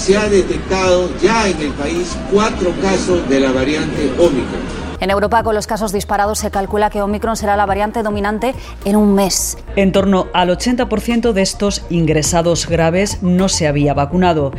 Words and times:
se 0.00 0.16
ha 0.16 0.28
detectado 0.30 1.10
ya 1.20 1.46
en 1.46 1.60
el 1.60 1.72
país 1.72 2.16
cuatro 2.32 2.72
casos 2.80 3.28
de 3.28 3.38
la 3.38 3.52
variante 3.52 4.10
Omicron. 4.18 4.80
En 4.98 5.10
Europa, 5.10 5.42
con 5.42 5.54
los 5.54 5.66
casos 5.66 5.92
disparados, 5.92 6.38
se 6.38 6.50
calcula 6.50 6.88
que 6.88 7.02
Omicron 7.02 7.36
será 7.36 7.54
la 7.54 7.66
variante 7.66 8.02
dominante 8.02 8.54
en 8.86 8.96
un 8.96 9.14
mes. 9.14 9.58
En 9.76 9.92
torno 9.92 10.28
al 10.32 10.48
80% 10.48 11.32
de 11.32 11.42
estos 11.42 11.84
ingresados 11.90 12.66
graves 12.66 13.22
no 13.22 13.50
se 13.50 13.68
había 13.68 13.92
vacunado. 13.92 14.52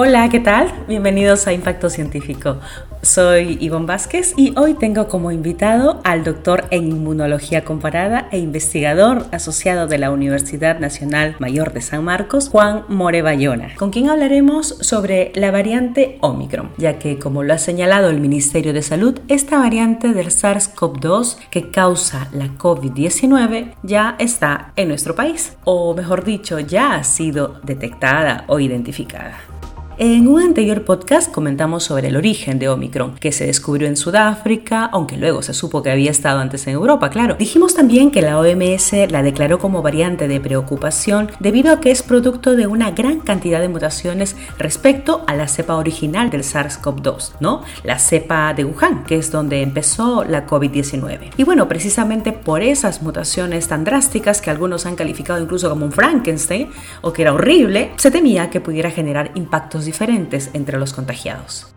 Hola, 0.00 0.28
¿qué 0.28 0.38
tal? 0.38 0.72
Bienvenidos 0.86 1.48
a 1.48 1.52
Impacto 1.52 1.90
Científico. 1.90 2.60
Soy 3.02 3.58
Ivonne 3.60 3.86
Vázquez 3.86 4.32
y 4.36 4.56
hoy 4.56 4.74
tengo 4.74 5.08
como 5.08 5.32
invitado 5.32 6.00
al 6.04 6.22
doctor 6.22 6.66
en 6.70 6.86
inmunología 6.86 7.64
comparada 7.64 8.28
e 8.30 8.38
investigador 8.38 9.26
asociado 9.32 9.88
de 9.88 9.98
la 9.98 10.12
Universidad 10.12 10.78
Nacional 10.78 11.34
Mayor 11.40 11.72
de 11.72 11.80
San 11.80 12.04
Marcos, 12.04 12.48
Juan 12.48 12.84
More 12.86 13.22
Bayona, 13.22 13.74
con 13.76 13.90
quien 13.90 14.08
hablaremos 14.08 14.68
sobre 14.68 15.32
la 15.34 15.50
variante 15.50 16.18
Omicron, 16.20 16.70
ya 16.76 17.00
que 17.00 17.18
como 17.18 17.42
lo 17.42 17.54
ha 17.54 17.58
señalado 17.58 18.08
el 18.08 18.20
Ministerio 18.20 18.72
de 18.72 18.82
Salud, 18.82 19.18
esta 19.26 19.58
variante 19.58 20.12
del 20.12 20.28
SARS-CoV-2 20.28 21.38
que 21.50 21.72
causa 21.72 22.28
la 22.32 22.46
COVID-19 22.56 23.74
ya 23.82 24.14
está 24.20 24.72
en 24.76 24.86
nuestro 24.90 25.16
país, 25.16 25.56
o 25.64 25.92
mejor 25.92 26.22
dicho, 26.22 26.60
ya 26.60 26.94
ha 26.94 27.02
sido 27.02 27.60
detectada 27.64 28.44
o 28.46 28.60
identificada. 28.60 29.57
En 30.00 30.28
un 30.28 30.40
anterior 30.40 30.84
podcast 30.84 31.32
comentamos 31.32 31.82
sobre 31.82 32.06
el 32.06 32.16
origen 32.16 32.60
de 32.60 32.68
Omicron, 32.68 33.16
que 33.16 33.32
se 33.32 33.46
descubrió 33.46 33.88
en 33.88 33.96
Sudáfrica, 33.96 34.84
aunque 34.84 35.16
luego 35.16 35.42
se 35.42 35.52
supo 35.52 35.82
que 35.82 35.90
había 35.90 36.12
estado 36.12 36.38
antes 36.38 36.68
en 36.68 36.74
Europa, 36.74 37.10
claro. 37.10 37.34
Dijimos 37.36 37.74
también 37.74 38.12
que 38.12 38.22
la 38.22 38.38
OMS 38.38 38.92
la 39.10 39.24
declaró 39.24 39.58
como 39.58 39.82
variante 39.82 40.28
de 40.28 40.38
preocupación 40.38 41.32
debido 41.40 41.72
a 41.72 41.80
que 41.80 41.90
es 41.90 42.04
producto 42.04 42.54
de 42.54 42.68
una 42.68 42.92
gran 42.92 43.18
cantidad 43.18 43.60
de 43.60 43.68
mutaciones 43.68 44.36
respecto 44.56 45.24
a 45.26 45.34
la 45.34 45.48
cepa 45.48 45.74
original 45.74 46.30
del 46.30 46.44
SARS-CoV-2, 46.44 47.32
¿no? 47.40 47.64
La 47.82 47.98
cepa 47.98 48.54
de 48.54 48.64
Wuhan, 48.64 49.02
que 49.02 49.16
es 49.16 49.32
donde 49.32 49.62
empezó 49.62 50.22
la 50.22 50.46
COVID-19. 50.46 51.32
Y 51.38 51.42
bueno, 51.42 51.66
precisamente 51.66 52.30
por 52.30 52.62
esas 52.62 53.02
mutaciones 53.02 53.66
tan 53.66 53.82
drásticas 53.82 54.40
que 54.42 54.50
algunos 54.50 54.86
han 54.86 54.94
calificado 54.94 55.42
incluso 55.42 55.68
como 55.68 55.86
un 55.86 55.90
Frankenstein 55.90 56.68
o 57.00 57.12
que 57.12 57.22
era 57.22 57.32
horrible, 57.32 57.90
se 57.96 58.12
temía 58.12 58.48
que 58.48 58.60
pudiera 58.60 58.92
generar 58.92 59.32
impactos 59.34 59.87
diferentes 59.88 60.50
entre 60.52 60.78
los 60.78 60.92
contagiados. 60.92 61.74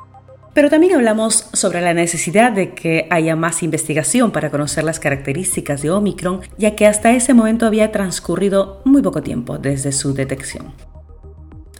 Pero 0.53 0.69
también 0.69 0.93
hablamos 0.93 1.47
sobre 1.53 1.81
la 1.81 1.93
necesidad 1.93 2.51
de 2.51 2.73
que 2.73 3.07
haya 3.09 3.35
más 3.35 3.63
investigación 3.63 4.31
para 4.31 4.51
conocer 4.51 4.83
las 4.83 4.99
características 4.99 5.81
de 5.81 5.91
Omicron, 5.91 6.41
ya 6.57 6.75
que 6.75 6.87
hasta 6.87 7.11
ese 7.13 7.33
momento 7.33 7.65
había 7.65 7.91
transcurrido 7.91 8.81
muy 8.83 9.01
poco 9.01 9.23
tiempo 9.23 9.57
desde 9.57 9.93
su 9.93 10.13
detección. 10.13 10.73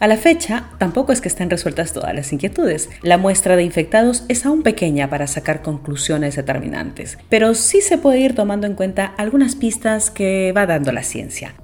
A 0.00 0.08
la 0.08 0.16
fecha, 0.16 0.70
tampoco 0.78 1.12
es 1.12 1.20
que 1.20 1.28
estén 1.28 1.48
resueltas 1.48 1.92
todas 1.92 2.12
las 2.12 2.32
inquietudes. 2.32 2.90
La 3.02 3.18
muestra 3.18 3.54
de 3.54 3.62
infectados 3.62 4.24
es 4.28 4.44
aún 4.44 4.64
pequeña 4.64 5.08
para 5.08 5.28
sacar 5.28 5.62
conclusiones 5.62 6.34
determinantes, 6.34 7.18
pero 7.28 7.54
sí 7.54 7.82
se 7.82 7.98
puede 7.98 8.18
ir 8.18 8.34
tomando 8.34 8.66
en 8.66 8.74
cuenta 8.74 9.14
algunas 9.16 9.54
pistas 9.54 10.10
que 10.10 10.52
va 10.56 10.66
dando 10.66 10.90
la 10.90 11.04
ciencia. 11.04 11.54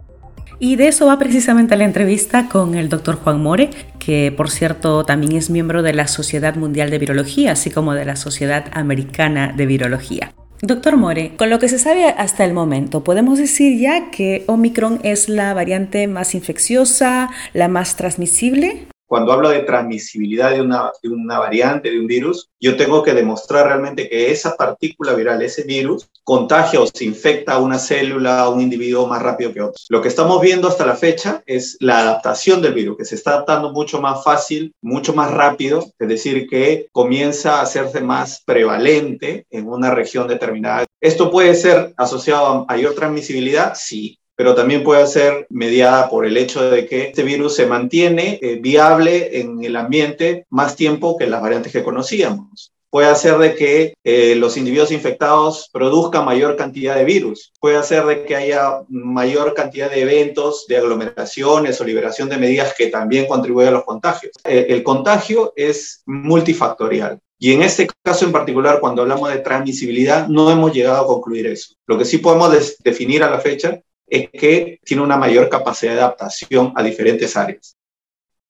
Y 0.61 0.77
de 0.77 0.89
eso 0.89 1.07
va 1.07 1.19
precisamente 1.19 1.77
la 1.77 1.85
entrevista 1.85 2.49
con 2.49 2.75
el 2.75 2.89
doctor 2.89 3.17
Juan 3.17 3.41
More, 3.41 3.71
que 3.99 4.33
por 4.37 4.51
cierto 4.51 5.05
también 5.05 5.37
es 5.37 5.51
miembro 5.51 5.83
de 5.83 5.95
la 5.95 6.09
Sociedad 6.09 6.57
Mundial 6.57 6.91
de 6.91 6.99
Virología, 6.99 7.53
así 7.53 7.71
como 7.71 7.95
de 7.95 8.05
la 8.05 8.17
Sociedad 8.17 8.65
Americana 8.73 9.53
de 9.57 9.67
Virología. 9.67 10.33
Doctor 10.61 10.97
More, 10.97 11.37
con 11.37 11.51
lo 11.51 11.61
que 11.61 11.69
se 11.69 11.79
sabe 11.79 12.07
hasta 12.07 12.45
el 12.45 12.53
momento, 12.53 13.05
¿podemos 13.05 13.39
decir 13.39 13.79
ya 13.79 14.11
que 14.11 14.43
Omicron 14.49 14.99
es 15.05 15.29
la 15.29 15.55
variante 15.55 16.09
más 16.09 16.35
infecciosa, 16.35 17.31
la 17.55 17.69
más 17.69 17.95
transmisible? 17.95 18.89
Cuando 19.09 19.33
hablo 19.33 19.49
de 19.49 19.61
transmisibilidad 19.61 20.51
de 20.51 20.61
una, 20.61 20.93
de 21.03 21.09
una 21.09 21.39
variante, 21.39 21.91
de 21.91 21.99
un 21.99 22.07
virus, 22.07 22.49
yo 22.61 22.77
tengo 22.77 23.03
que 23.03 23.15
demostrar 23.15 23.67
realmente 23.67 24.09
que 24.09 24.31
esa 24.31 24.55
partícula 24.55 25.15
viral, 25.15 25.41
ese 25.43 25.65
virus, 25.65 26.09
contagia 26.23 26.81
o 26.81 26.87
se 26.87 27.05
infecta 27.05 27.55
a 27.55 27.59
una 27.59 27.79
célula, 27.79 28.41
a 28.41 28.51
un 28.51 28.61
individuo 28.61 29.07
más 29.07 29.23
rápido 29.23 29.53
que 29.53 29.63
otro. 29.63 29.81
Lo 29.89 30.03
que 30.03 30.09
estamos 30.09 30.43
viendo 30.43 30.69
hasta 30.69 30.85
la 30.85 30.95
fecha 30.95 31.43
es 31.47 31.79
la 31.81 32.01
adaptación 32.01 32.61
del 32.61 32.75
virus, 32.75 32.99
que 32.99 33.07
se 33.07 33.15
está 33.15 33.33
adaptando 33.33 33.73
mucho 33.73 34.01
más 34.01 34.23
fácil, 34.23 34.75
mucho 34.83 35.15
más 35.15 35.31
rápido, 35.31 35.87
es 35.99 36.09
decir, 36.09 36.47
que 36.47 36.89
comienza 36.93 37.57
a 37.57 37.63
hacerse 37.63 38.03
más 38.03 38.43
prevalente 38.45 39.47
en 39.51 39.69
una 39.69 39.91
región 39.91 40.29
determinada. 40.29 40.85
¿Esto 41.01 41.31
puede 41.31 41.55
ser 41.55 41.95
asociado 41.97 42.47
a 42.47 42.65
mayor 42.67 42.95
transmisibilidad? 42.95 43.73
Sí, 43.75 44.19
pero 44.39 44.55
también 44.55 44.85
puede 44.85 45.05
ser 45.09 45.49
mediada 45.51 46.09
por 46.09 46.25
el 46.25 46.37
hecho 46.37 46.71
de 46.71 46.87
que 46.87 47.09
este 47.09 47.25
virus 47.25 47.57
se 47.57 47.67
mantiene 47.67 48.39
eh, 48.41 48.61
viable 48.63 49.41
en 49.41 49.65
el 49.65 49.75
ambiente 49.75 50.47
más 50.49 50.77
tiempo 50.77 51.17
que 51.17 51.27
las 51.27 51.43
variantes 51.43 51.73
que 51.73 51.83
conocíamos. 51.83 52.73
Puede 52.89 53.09
hacer 53.09 53.37
de 53.39 53.57
que 53.57 53.95
eh, 54.05 54.37
los 54.37 54.57
individuos 54.57 54.93
infectados 54.93 55.69
produzcan 55.73 56.25
mayor 56.25 56.55
cantidad 56.55 56.95
de 56.95 57.05
virus. 57.05 57.53
Puede 57.59 57.79
hacer 57.79 58.07
de 58.07 58.25
que 58.25 58.37
haya 58.37 58.83
mayor 58.89 59.55
cantidad 59.55 59.91
de 59.91 60.03
eventos, 60.03 60.67
de 60.69 60.77
aglomeraciones 60.77 61.81
o 61.81 61.85
liberación 61.85 62.29
de 62.29 62.39
medidas 62.39 62.75
que 62.79 62.87
también 62.87 63.27
contribuyen 63.27 63.71
a 63.71 63.79
los 63.79 63.85
contagios. 63.85 64.33
Eh, 64.45 64.67
el 64.69 64.85
contagio 64.85 65.53
es 65.57 66.03
multifactorial. 66.07 67.19
Y 67.41 67.55
en 67.55 67.63
este 67.63 67.89
caso 68.05 68.25
en 68.25 68.33
particular, 68.33 68.79
cuando 68.79 69.03
hablamos 69.03 69.33
de 69.33 69.39
transmisibilidad, 69.39 70.29
no 70.29 70.49
hemos 70.51 70.73
llegado 70.73 71.03
a 71.03 71.07
concluir 71.09 71.49
eso. 71.49 71.75
Lo 71.89 71.99
que 71.99 72.05
sí 72.05 72.19
podemos 72.19 72.77
definir 72.85 73.25
a 73.25 73.31
la 73.31 73.41
fecha 73.41 73.81
es 74.09 74.29
que 74.31 74.81
tiene 74.85 75.03
una 75.03 75.17
mayor 75.17 75.49
capacidad 75.49 75.95
de 75.95 76.01
adaptación 76.01 76.73
a 76.75 76.83
diferentes 76.83 77.37
áreas. 77.37 77.77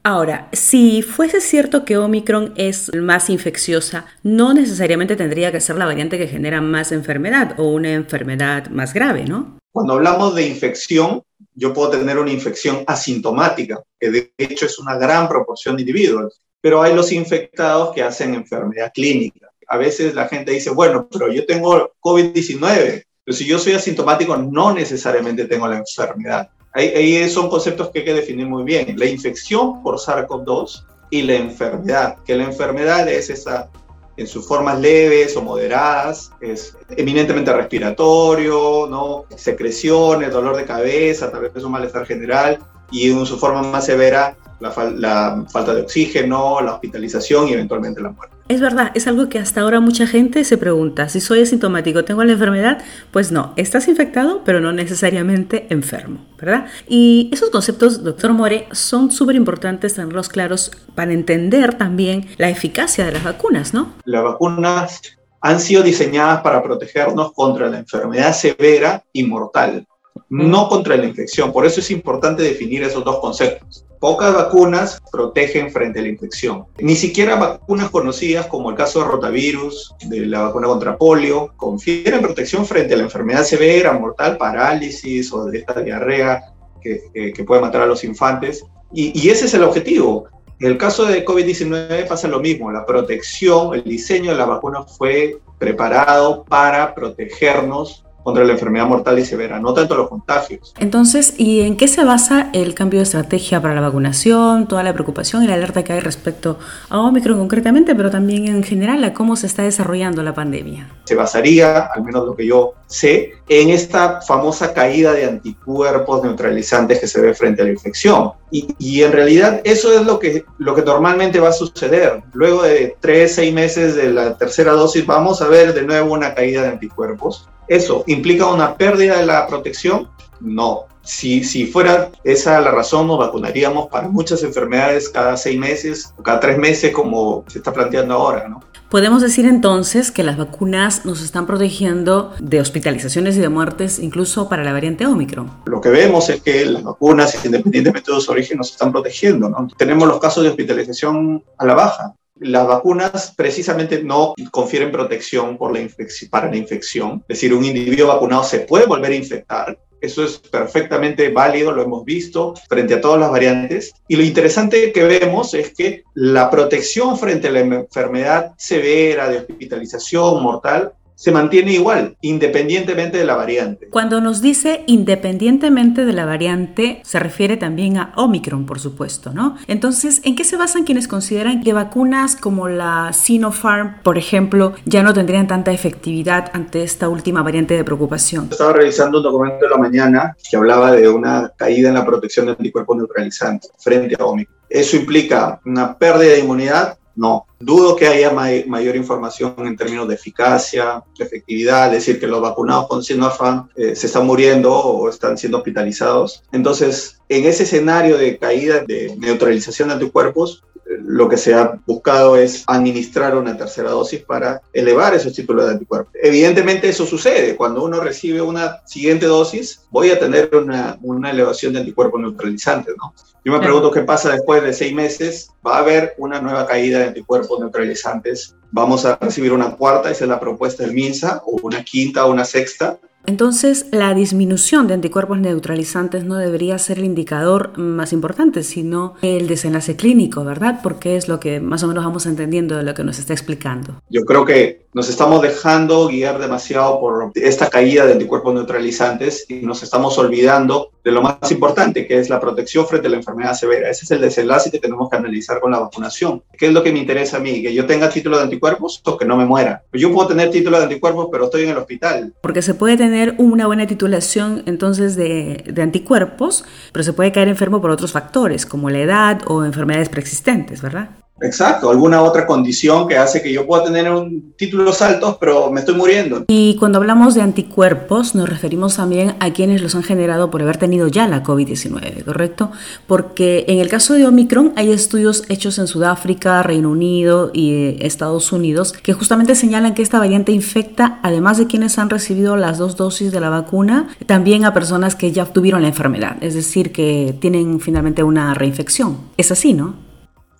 Ahora, 0.05 0.49
si 0.53 1.03
fuese 1.03 1.41
cierto 1.41 1.85
que 1.85 1.99
Omicron 1.99 2.55
es 2.57 2.95
más 2.95 3.29
infecciosa, 3.29 4.07
no 4.23 4.55
necesariamente 4.55 5.17
tendría 5.17 5.51
que 5.51 5.61
ser 5.61 5.77
la 5.77 5.87
variante 5.87 6.19
que 6.19 6.29
genera 6.29 6.61
más 6.61 6.93
enfermedad 6.93 7.59
o 7.59 7.65
una 7.65 7.93
enfermedad 7.93 8.69
más 8.71 8.95
grave, 8.95 9.25
¿no? 9.25 9.59
Cuando 9.73 9.95
hablamos 9.95 10.35
de 10.35 10.47
infección, 10.47 11.23
yo 11.55 11.75
puedo 11.75 11.91
tener 11.91 12.17
una 12.17 12.31
infección 12.31 12.85
asintomática, 12.87 13.83
que 13.99 14.11
de 14.11 14.33
hecho 14.39 14.67
es 14.67 14.79
una 14.79 14.97
gran 14.97 15.29
proporción 15.29 15.77
de 15.77 15.83
individuos, 15.83 16.41
pero 16.61 16.81
hay 16.81 16.95
los 16.95 17.13
infectados 17.13 17.95
que 17.95 18.03
hacen 18.03 18.35
enfermedad 18.35 18.93
clínica. 18.95 19.51
A 19.67 19.77
veces 19.77 20.15
la 20.15 20.29
gente 20.29 20.53
dice, 20.53 20.71
bueno, 20.71 21.09
pero 21.11 21.31
yo 21.31 21.45
tengo 21.45 21.93
COVID-19, 22.01 23.05
pero 23.29 23.37
si 23.37 23.45
yo 23.45 23.59
soy 23.59 23.75
asintomático, 23.75 24.39
no 24.39 24.73
necesariamente 24.73 25.45
tengo 25.45 25.69
la 25.69 25.77
enfermedad. 25.77 26.49
Ahí, 26.73 27.29
son 27.29 27.51
conceptos 27.51 27.91
que 27.91 27.99
hay 27.99 28.05
que 28.07 28.15
definir 28.15 28.47
muy 28.47 28.65
bien. 28.65 28.99
La 28.99 29.05
infección 29.05 29.83
por 29.83 29.99
SARS-CoV-2 29.99 30.85
y 31.11 31.21
la 31.21 31.35
enfermedad, 31.35 32.17
que 32.25 32.35
la 32.35 32.45
enfermedad 32.45 33.07
es 33.07 33.29
esa 33.29 33.69
en 34.17 34.27
sus 34.27 34.49
formas 34.49 34.81
leves 34.81 35.37
o 35.37 35.43
moderadas, 35.43 36.31
es 36.41 36.75
eminentemente 36.97 37.53
respiratorio, 37.53 38.87
¿no? 38.89 39.27
secreciones, 39.37 40.33
dolor 40.33 40.57
de 40.57 40.65
cabeza, 40.65 41.31
tal 41.31 41.43
vez 41.43 41.63
un 41.63 41.73
malestar 41.73 42.07
general, 42.07 42.59
y 42.91 43.11
en 43.11 43.27
su 43.27 43.39
forma 43.39 43.61
más 43.61 43.85
severa, 43.85 44.39
la, 44.59 44.73
la 44.97 45.45
falta 45.53 45.75
de 45.75 45.83
oxígeno, 45.83 46.63
la 46.63 46.73
hospitalización 46.73 47.49
y 47.49 47.53
eventualmente 47.53 48.01
la 48.01 48.09
muerte. 48.09 48.38
Es 48.49 48.63
verdad, 48.63 48.93
es 48.95 49.07
algo 49.07 49.29
que 49.29 49.39
hasta 49.39 49.61
ahora 49.61 49.79
mucha 49.79 50.07
gente 50.07 50.43
se 50.43 50.57
pregunta, 50.57 51.11
si 51.11 51.21
soy 51.21 51.43
asintomático, 51.43 52.07
¿tengo 52.07 52.25
la 52.25 52.33
enfermedad? 52.33 52.79
Pues 53.11 53.31
no, 53.31 53.53
estás 53.57 53.89
infectado, 53.89 54.41
pero 54.43 54.59
no 54.59 54.73
necesariamente 54.73 55.67
enfermo, 55.69 56.25
¿verdad? 56.41 56.67
Y 56.89 57.29
esos 57.31 57.51
conceptos, 57.51 58.03
doctor 58.03 58.33
More, 58.33 58.67
son 58.73 59.11
súper 59.11 59.37
importantes 59.37 59.95
tenerlos 59.95 60.31
claros 60.31 60.71
para 60.95 61.13
entender 61.13 61.75
también 61.75 62.27
la 62.39 62.49
eficacia 62.49 63.05
de 63.05 63.13
las 63.13 63.25
vacunas, 63.25 63.75
¿no? 63.75 63.93
Las 64.07 64.25
vacunas 64.25 65.03
han 65.43 65.61
sido 65.61 65.83
diseñadas 65.83 66.41
para 66.41 66.63
protegernos 66.63 67.35
contra 67.35 67.69
la 67.69 67.81
enfermedad 67.81 68.33
severa 68.33 69.05
y 69.13 69.25
mortal, 69.25 69.87
no 70.31 70.71
contra 70.71 70.97
la 70.97 71.05
infección. 71.05 71.53
Por 71.53 71.67
eso 71.67 71.81
es 71.81 71.91
importante 71.91 72.43
definir 72.43 72.83
esos 72.83 73.05
dos 73.05 73.19
conceptos. 73.19 73.85
Pocas 74.01 74.33
vacunas 74.33 75.01
protegen 75.11 75.71
frente 75.71 75.99
a 75.99 76.03
la 76.03 76.09
infección. 76.09 76.67
Ni 76.79 76.95
siquiera 76.95 77.37
vacunas 77.37 77.91
conocidas 77.91 78.47
como 78.47 78.71
el 78.71 78.77
caso 78.77 79.01
de 79.01 79.07
rotavirus, 79.07 79.95
de 80.07 80.27
la 80.27 80.43
vacuna 80.43 80.69
contra 80.69 80.97
polio, 80.97 81.53
confieren 81.57 82.23
protección 82.23 82.65
frente 82.65 82.95
a 82.95 82.97
la 82.97 83.05
enfermedad 83.05 83.43
severa, 83.43 83.93
mortal, 83.93 84.37
parálisis 84.37 85.33
o 85.33 85.47
de 85.47 85.59
esta 85.59 85.81
diarrea 85.81 86.53
que, 86.81 87.33
que, 87.35 87.45
puede 87.45 87.61
matar 87.61 87.83
a 87.83 87.87
los 87.87 88.05
infantes. 88.05 88.65
Y, 88.93 89.19
y 89.21 89.31
ese 89.31 89.47
es 89.47 89.55
el 89.55 89.65
objetivo. 89.65 90.27
En 90.61 90.69
el 90.69 90.79
caso 90.79 91.05
de 91.05 91.25
COVID-19 91.25 92.07
pasa 92.07 92.29
lo 92.29 92.41
mismo. 92.41 92.71
La 92.71 92.87
protección, 92.87 93.75
el 93.75 93.85
diseño 93.85 94.31
de 94.31 94.37
la 94.37 94.47
vacuna 94.47 94.83
fue 94.83 95.39
preparado 95.59 96.45
para 96.45 96.95
protegernos 96.95 98.05
contra 98.29 98.45
la 98.45 98.53
enfermedad 98.53 98.87
mortal 98.87 99.19
y 99.19 99.25
severa, 99.25 99.59
no 99.59 99.73
tanto 99.73 99.95
los 99.95 100.11
contagios. 100.11 100.75
Entonces, 100.79 101.33
¿y 101.39 101.63
en 101.63 101.79
qué 101.79 101.89
se 101.89 102.05
basa 102.05 102.51
el 102.53 102.75
cambio 102.75 102.99
de 102.99 103.05
estrategia 103.05 103.63
para 103.63 103.75
la 103.75 103.81
vacunación, 103.81 104.69
toda 104.69 104.83
la 104.83 104.93
preocupación 104.93 105.43
y 105.43 105.47
la 105.47 105.55
alerta 105.55 105.83
que 105.83 105.95
hay 105.95 106.01
respecto 106.01 106.59
a 106.91 107.01
Omicron 107.01 107.39
concretamente, 107.39 107.95
pero 107.95 108.11
también 108.11 108.47
en 108.47 108.63
general 108.63 109.03
a 109.05 109.15
cómo 109.15 109.35
se 109.35 109.47
está 109.47 109.63
desarrollando 109.63 110.23
la 110.23 110.35
pandemia? 110.35 110.91
Se 111.05 111.15
basaría, 111.15 111.87
al 111.87 112.05
menos 112.05 112.27
lo 112.27 112.37
que 112.37 112.47
yo 112.47 112.75
sé, 112.87 113.33
en 113.49 113.71
esta 113.71 114.21
famosa 114.21 114.75
caída 114.75 115.15
de 115.15 115.25
anticuerpos 115.25 116.23
neutralizantes 116.23 117.01
que 117.01 117.07
se 117.07 117.23
ve 117.23 117.33
frente 117.33 117.63
a 117.63 117.65
la 117.65 117.71
infección. 117.71 118.33
Y, 118.51 118.75
y, 118.79 119.03
en 119.05 119.13
realidad 119.13 119.63
eso 119.65 119.91
es 119.99 120.05
lo 120.05 120.19
que, 120.19 120.45
lo 120.59 120.75
que 120.75 120.83
normalmente 120.83 121.41
va 121.41 121.49
a 121.49 121.53
suceder. 121.53 122.23
Luego 122.35 122.63
de 122.63 122.95
tres, 123.01 123.37
seis 123.37 123.55
meses 123.55 123.95
de 123.95 124.13
la 124.13 124.37
tercera 124.37 124.73
dosis, 124.73 125.07
vamos 125.07 125.41
a 125.41 125.49
ver 125.49 125.73
de 125.73 125.83
nuevo 125.83 126.13
una 126.13 126.35
caída 126.35 126.63
de 126.63 126.69
anticuerpos. 126.69 127.49
¿Eso 127.69 128.05
implica 128.07 128.47
una 128.47 128.77
pérdida 128.77 129.19
de 129.19 129.27
la 129.27 129.47
protección? 129.47 130.09
No. 130.41 130.87
Si, 131.03 131.43
si 131.43 131.67
fuera 131.67 132.11
esa 132.25 132.61
la 132.61 132.71
razón, 132.71 133.07
nos 133.07 133.19
vacunaríamos 133.19 133.89
para 133.89 134.09
muchas 134.09 134.43
enfermedades 134.43 135.09
cada 135.09 135.37
seis 135.37 135.59
meses 135.59 136.13
o 136.19 136.23
cada 136.23 136.39
tres 136.39 136.59
meses, 136.59 136.93
como 136.93 137.45
se 137.49 137.59
está 137.59 137.73
planteando 137.73 138.15
ahora, 138.15 138.47
¿no? 138.47 138.61
Podemos 138.91 139.21
decir 139.21 139.45
entonces 139.45 140.11
que 140.11 140.23
las 140.23 140.39
vacunas 140.39 141.05
nos 141.05 141.21
están 141.21 141.47
protegiendo 141.47 142.33
de 142.41 142.59
hospitalizaciones 142.59 143.37
y 143.37 143.41
de 143.41 143.51
muertes 143.51 143.99
incluso 143.99 144.49
para 144.49 144.65
la 144.65 144.73
variante 144.73 145.05
Omicron. 145.07 145.51
Lo 145.67 145.83
que 145.83 145.91
vemos 145.91 146.31
es 146.31 146.41
que 146.41 146.65
las 146.65 146.83
vacunas, 146.83 147.45
independientemente 147.45 148.11
de 148.11 148.19
su 148.19 148.33
origen, 148.33 148.57
nos 148.57 148.71
están 148.71 148.91
protegiendo. 148.91 149.51
¿no? 149.51 149.69
Tenemos 149.77 150.09
los 150.09 150.19
casos 150.19 150.43
de 150.43 150.49
hospitalización 150.49 151.45
a 151.59 151.67
la 151.67 151.75
baja. 151.75 152.15
Las 152.41 152.67
vacunas 152.67 153.35
precisamente 153.37 154.03
no 154.03 154.35
confieren 154.51 154.93
protección 154.93 155.59
para 155.59 156.51
la 156.51 156.57
infección. 156.57 157.25
Es 157.29 157.41
decir, 157.41 157.55
un 157.55 157.65
individuo 157.65 158.09
vacunado 158.09 158.45
se 158.45 158.61
puede 158.61 158.87
volver 158.87 159.13
a 159.13 159.17
infectar, 159.17 159.79
eso 160.01 160.25
es 160.25 160.39
perfectamente 160.39 161.31
válido, 161.31 161.73
lo 161.73 161.83
hemos 161.83 162.05
visto 162.05 162.55
frente 162.69 162.95
a 162.95 163.01
todas 163.01 163.19
las 163.19 163.31
variantes. 163.31 163.93
Y 164.07 164.17
lo 164.17 164.23
interesante 164.23 164.93
que 164.93 165.03
vemos 165.03 165.55
es 165.55 165.75
que 165.75 166.05
la 166.15 166.51
protección 166.51 167.19
frente 167.19 167.49
a 167.49 167.51
la 167.51 167.61
enfermedad 167.61 168.53
severa 168.57 169.29
de 169.29 169.39
hospitalización 169.39 170.43
mortal 170.43 170.93
se 171.19 171.33
mantiene 171.33 171.73
igual, 171.73 172.17
independientemente 172.21 173.19
de 173.19 173.25
la 173.25 173.35
variante. 173.35 173.89
Cuando 173.89 174.21
nos 174.21 174.41
dice 174.41 174.85
independientemente 174.87 176.05
de 176.05 176.13
la 176.13 176.25
variante, 176.25 177.01
se 177.03 177.19
refiere 177.19 177.57
también 177.57 177.97
a 177.97 178.13
Omicron, 178.15 178.67
por 178.67 178.79
supuesto, 178.79 179.33
¿no? 179.33 179.57
Entonces, 179.67 180.21
¿en 180.23 180.37
qué 180.37 180.45
se 180.45 180.57
basan 180.57 180.85
quienes 180.85 181.09
consideran 181.09 181.61
que 181.61 181.73
vacunas 181.73 182.37
como 182.37 182.69
la 182.69 183.13
Sinopharm, 183.13 184.01
por 184.05 184.17
ejemplo, 184.17 184.75
ya 184.85 185.03
no 185.03 185.13
tendrían 185.13 185.49
tanta 185.49 185.73
efectividad 185.73 186.53
ante 186.53 186.85
esta 186.85 187.09
última 187.09 187.43
variante 187.43 187.75
de 187.75 187.83
preocupación? 187.83 188.47
Estaba 188.53 188.75
revisando 188.75 189.19
un 189.19 189.25
documento 189.25 189.65
de 189.65 189.71
la 189.71 189.77
mañana 189.77 190.37
que 190.49 190.57
hablaba 190.57 190.93
de 190.93 191.09
una 191.09 191.53
caída 191.57 191.89
en 191.89 191.97
la 191.97 192.07
protección 192.07 192.47
de 192.47 192.53
anticuerpos 192.53 192.97
neutralizantes 192.97 193.73
frente 193.77 194.15
a 194.17 194.25
Omicron. 194.25 194.57
¿Eso 194.71 194.97
implica 194.97 195.61
una 195.65 195.99
pérdida 195.99 196.35
de 196.35 196.39
inmunidad? 196.39 196.97
No, 197.17 197.48
dudo 197.61 197.97
que 197.97 198.07
haya 198.07 198.31
mayor 198.31 198.97
información 198.97 199.55
en 199.59 199.77
términos 199.77 200.09
de 200.09 200.15
eficacia, 200.15 201.03
de 201.17 201.25
efectividad, 201.25 201.87
es 201.87 202.07
decir, 202.07 202.21
que 202.21 202.27
los 202.27 202.41
vacunados 202.41 202.87
con 202.89 203.03
Sinopharm 203.03 203.69
eh, 203.77 203.95
se 203.95 204.07
están 204.07 204.27
muriendo 204.27 204.73
o 204.75 205.09
están 205.09 205.37
siendo 205.37 205.59
hospitalizados. 205.59 206.43
Entonces, 206.53 207.21
en 207.29 207.45
ese 207.45 207.65
escenario 207.65 208.17
de 208.17 208.39
caída 208.39 208.85
de 208.87 209.17
neutralización 209.19 209.89
de 209.89 209.95
anticuerpos, 209.95 210.63
lo 210.89 211.29
que 211.29 211.37
se 211.37 211.55
ha 211.55 211.79
buscado 211.87 212.37
es 212.37 212.65
administrar 212.67 213.37
una 213.37 213.57
tercera 213.57 213.91
dosis 213.91 214.21
para 214.23 214.63
elevar 214.73 215.15
esos 215.15 215.35
títulos 215.35 215.67
de 215.67 215.73
anticuerpos. 215.73 216.15
Evidentemente 216.23 216.89
eso 216.89 217.05
sucede. 217.05 217.57
Cuando 217.57 217.85
uno 217.85 218.01
recibe 218.01 218.41
una 218.41 218.81
siguiente 218.87 219.27
dosis, 219.27 219.83
voy 219.91 220.11
a 220.11 220.19
tener 220.19 220.55
una, 220.55 220.99
una 221.03 221.31
elevación 221.31 221.75
de 221.75 221.81
anticuerpos 221.81 222.21
neutralizantes, 222.21 222.95
¿no? 222.97 223.13
Yo 223.45 223.53
me 223.53 223.61
pregunto 223.61 223.91
qué 223.91 224.03
pasa 224.03 224.33
después 224.33 224.63
de 224.63 224.75
seis 224.75 224.93
meses. 224.93 225.51
Va 225.67 225.77
a 225.77 225.81
haber 225.81 226.15
una 226.19 226.41
nueva 226.41 226.67
caída 226.67 226.99
de 226.99 227.05
anticuerpos 227.07 227.48
neutralizantes. 227.59 228.55
Vamos 228.71 229.05
a 229.07 229.17
recibir 229.17 229.53
una 229.53 229.77
cuarta, 229.77 230.11
esa 230.11 230.25
es 230.25 230.29
la 230.29 230.41
propuesta 230.41 230.83
del 230.83 230.93
MINSA, 230.93 231.43
o 231.47 231.59
una 231.63 231.83
quinta 231.83 232.27
o 232.27 232.31
una 232.31 232.45
sexta. 232.45 232.99
Entonces, 233.29 233.85
la 233.93 234.15
disminución 234.15 234.87
de 234.87 234.95
anticuerpos 234.95 235.39
neutralizantes 235.39 236.25
no 236.25 236.37
debería 236.37 236.79
ser 236.79 236.99
el 236.99 237.05
indicador 237.05 237.77
más 237.77 238.15
importante, 238.15 238.63
sino 238.63 239.17
el 239.21 239.49
desenlace 239.49 239.97
clínico, 239.97 240.45
¿verdad? 240.45 240.81
Porque 240.83 241.15
es 241.15 241.29
lo 241.29 241.39
que 241.39 241.61
más 241.61 241.83
o 241.83 241.89
menos 241.89 242.07
vamos 242.07 242.25
entendiendo 242.25 242.79
de 242.79 242.85
lo 242.85 242.95
que 242.95 243.05
nos 243.05 243.19
está 243.19 243.35
explicando. 243.35 244.01
Yo 244.09 244.23
creo 244.23 244.47
que 244.47 244.87
nos 244.95 245.11
estamos 245.11 245.43
dejando 245.43 246.09
guiar 246.09 246.39
demasiado 246.39 246.99
por 247.01 247.31
esta 247.35 247.69
caída 247.69 248.07
de 248.07 248.15
anticuerpos 248.15 248.55
neutralizantes 248.55 249.45
y 249.47 249.57
nos 249.57 249.83
estamos 249.83 250.17
olvidando 250.17 250.93
de 251.05 251.13
lo 251.13 251.21
más 251.21 251.51
importante, 251.51 252.07
que 252.07 252.19
es 252.19 252.31
la 252.31 252.41
protección 252.41 252.87
frente 252.87 253.09
a 253.09 253.11
la 253.11 253.19
enfermedad 253.19 253.53
severa. 253.53 253.91
Ese 253.91 254.07
es 254.07 254.11
el 254.11 254.23
desenlace 254.23 254.71
que 254.71 254.79
tenemos 254.79 255.09
que 255.11 255.17
analizar 255.17 255.61
con 255.61 255.71
la 255.71 255.81
vacunación. 255.81 256.43
¿Qué 256.57 256.69
es 256.69 256.73
lo 256.73 256.83
que 256.83 256.93
me 256.93 256.99
interesa 256.99 257.37
a 257.37 257.41
mí? 257.41 257.63
¿Que 257.63 257.75
yo 257.75 257.87
tenga 257.87 258.09
título 258.09 258.39
de 258.39 258.45
anticuerpos 258.45 259.03
o 259.05 259.17
que 259.19 259.27
no 259.27 259.37
me 259.37 259.45
muera? 259.45 259.83
Yo 259.93 260.13
puedo 260.13 260.29
tener 260.29 260.51
título 260.51 260.79
de 260.79 260.85
anticuerpos, 260.85 261.29
pero 261.31 261.45
estoy 261.45 261.65
en 261.65 261.71
el 261.71 261.79
hospital. 261.79 262.35
Porque 262.43 262.63
se 262.63 262.75
puede 262.75 262.97
tener 262.97 263.18
una 263.39 263.67
buena 263.67 263.87
titulación 263.87 264.63
entonces 264.67 265.17
de, 265.17 265.65
de 265.67 265.83
anticuerpos, 265.83 266.65
pero 266.93 267.03
se 267.03 267.13
puede 267.13 267.33
caer 267.33 267.49
enfermo 267.49 267.81
por 267.81 267.91
otros 267.91 268.13
factores, 268.13 268.67
como 268.67 268.91
la 268.91 269.01
edad 269.01 269.43
o 269.47 269.65
enfermedades 269.65 270.09
preexistentes, 270.09 270.83
¿verdad? 270.83 271.11
Exacto, 271.41 271.91
alguna 271.91 272.23
otra 272.23 272.47
condición 272.47 273.07
que 273.09 273.17
hace 273.17 273.43
que 273.43 273.53
yo 273.53 273.67
pueda 273.67 273.85
tener 273.85 274.11
un 274.11 274.55
títulos 274.57 275.01
altos, 275.03 275.37
pero 275.39 275.71
me 275.71 275.81
estoy 275.81 275.95
muriendo. 275.95 276.45
Y 276.49 276.77
cuando 276.77 276.99
hablamos 276.99 277.35
de 277.35 277.43
anticuerpos, 277.43 278.35
nos 278.35 278.49
referimos 278.49 278.97
también 278.97 279.37
a 279.41 279.53
quienes 279.53 279.83
los 279.83 279.95
han 279.95 280.03
generado 280.03 280.51
por 280.51 280.63
haber 280.63 280.77
tenido 280.79 281.07
ya 281.07 281.29
la 281.29 281.43
COVID-19, 281.43 282.25
¿correcto? 282.25 282.73
Porque 283.07 283.65
en 283.69 283.79
el 283.79 283.89
caso 283.89 284.15
de 284.15 284.27
Omicron 284.27 284.73
hay 284.77 284.91
estudios 284.91 285.45
hechos 285.49 285.79
en 285.79 285.87
Sudáfrica, 285.87 286.63
Reino 286.63 286.91
Unido 286.91 287.51
y 287.53 287.73
eh, 287.73 287.97
Estados 288.01 288.53
Unidos 288.53 288.93
que 288.93 289.13
justamente 289.13 289.55
señalan 289.55 289.95
que 289.95 290.03
esta 290.03 290.19
variante 290.19 290.53
infecta, 290.53 291.21
además 291.23 291.59
de 291.59 291.67
quienes 291.67 291.99
han 291.99 292.11
recibido 292.11 292.57
las 292.57 292.79
dos 292.79 292.97
dosis 292.97 293.31
de 293.31 293.41
la 293.41 293.49
vacuna, 293.49 294.09
también 294.27 294.65
a 294.65 294.75
personas 294.75 295.15
que 295.15 295.33
ya 295.33 295.45
tuvieron 295.47 295.83
la 295.83 295.89
enfermedad, 295.89 296.37
es 296.41 296.55
decir, 296.55 296.93
que 296.93 297.35
tienen 297.41 297.81
finalmente 297.81 298.23
una 298.23 298.55
reinfección. 298.55 299.19
Es 299.37 299.53
así, 299.53 299.73
¿no? 299.73 300.08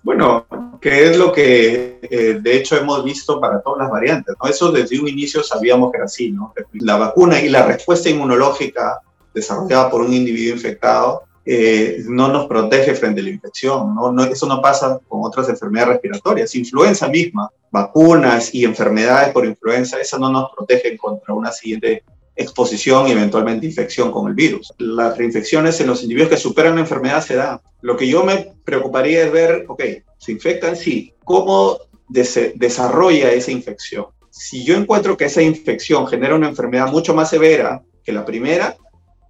Bueno, 0.09 0.47
que 0.81 1.05
es 1.05 1.17
lo 1.19 1.31
que 1.31 1.99
eh, 2.01 2.39
de 2.41 2.57
hecho 2.57 2.75
hemos 2.75 3.03
visto 3.03 3.39
para 3.39 3.61
todas 3.61 3.83
las 3.83 3.91
variantes. 3.91 4.33
¿no? 4.41 4.49
Eso 4.49 4.71
desde 4.71 4.99
un 4.99 5.07
inicio 5.07 5.43
sabíamos 5.43 5.91
que 5.91 5.97
era 5.97 6.05
así. 6.05 6.31
¿no? 6.31 6.51
La 6.73 6.97
vacuna 6.97 7.39
y 7.39 7.47
la 7.47 7.63
respuesta 7.67 8.09
inmunológica 8.09 9.01
desarrollada 9.35 9.91
por 9.91 10.01
un 10.01 10.11
individuo 10.11 10.55
infectado 10.55 11.25
eh, 11.45 12.03
no 12.07 12.27
nos 12.27 12.47
protege 12.47 12.95
frente 12.95 13.21
a 13.21 13.23
la 13.25 13.29
infección. 13.29 13.93
¿no? 13.93 14.23
Eso 14.23 14.47
no 14.47 14.63
pasa 14.63 14.99
con 15.07 15.19
otras 15.23 15.47
enfermedades 15.47 15.93
respiratorias. 15.93 16.55
Influenza 16.55 17.07
misma, 17.07 17.47
vacunas 17.69 18.51
y 18.55 18.65
enfermedades 18.65 19.31
por 19.31 19.45
influenza, 19.45 20.01
eso 20.01 20.17
no 20.17 20.31
nos 20.31 20.49
protegen 20.55 20.97
contra 20.97 21.35
una 21.35 21.51
siguiente 21.51 22.03
exposición 22.39 23.07
y 23.07 23.11
eventualmente 23.11 23.65
infección 23.65 24.11
con 24.11 24.27
el 24.27 24.33
virus. 24.33 24.73
Las 24.77 25.17
reinfecciones 25.17 25.79
en 25.81 25.87
los 25.87 26.01
individuos 26.01 26.31
que 26.31 26.37
superan 26.37 26.75
la 26.75 26.81
enfermedad 26.81 27.23
se 27.23 27.35
dan. 27.35 27.59
Lo 27.81 27.97
que 27.97 28.07
yo 28.07 28.23
me 28.23 28.53
preocuparía 28.63 29.25
es 29.25 29.31
ver, 29.31 29.65
ok, 29.67 29.83
se 30.17 30.31
infectan, 30.31 30.75
sí, 30.75 31.13
¿cómo 31.23 31.77
desarrolla 32.07 33.31
esa 33.31 33.51
infección? 33.51 34.05
Si 34.29 34.63
yo 34.63 34.75
encuentro 34.75 35.17
que 35.17 35.25
esa 35.25 35.41
infección 35.41 36.07
genera 36.07 36.35
una 36.35 36.47
enfermedad 36.47 36.91
mucho 36.91 37.13
más 37.13 37.29
severa 37.29 37.83
que 38.03 38.13
la 38.13 38.25
primera, 38.25 38.77